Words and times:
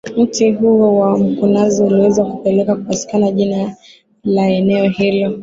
Mti 0.17 0.51
huo 0.51 0.99
wa 0.99 1.17
mkunazi 1.17 1.83
uliweza 1.83 2.25
kupelekea 2.25 2.75
kupatikana 2.75 3.31
jina 3.31 3.75
la 4.23 4.47
eneo 4.47 4.89
hilo 4.89 5.39